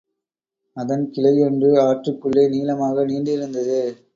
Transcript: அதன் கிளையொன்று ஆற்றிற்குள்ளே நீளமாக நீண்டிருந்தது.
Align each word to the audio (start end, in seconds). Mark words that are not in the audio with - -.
அதன் 0.77 1.03
கிளையொன்று 1.11 1.69
ஆற்றிற்குள்ளே 1.81 2.45
நீளமாக 2.49 3.05
நீண்டிருந்தது. 3.05 3.79